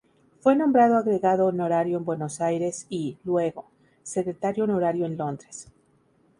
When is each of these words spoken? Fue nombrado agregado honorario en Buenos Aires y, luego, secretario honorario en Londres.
Fue 0.39 0.55
nombrado 0.55 0.97
agregado 0.97 1.45
honorario 1.45 1.95
en 1.99 2.05
Buenos 2.05 2.41
Aires 2.41 2.87
y, 2.89 3.19
luego, 3.23 3.69
secretario 4.01 4.63
honorario 4.63 5.05
en 5.05 5.15
Londres. 5.15 5.71